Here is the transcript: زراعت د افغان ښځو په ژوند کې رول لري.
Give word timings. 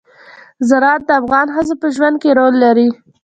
زراعت 0.69 1.01
د 1.07 1.11
افغان 1.21 1.47
ښځو 1.55 1.73
په 1.81 1.87
ژوند 1.95 2.15
کې 2.21 2.29
رول 2.39 2.55
لري. 2.63 2.89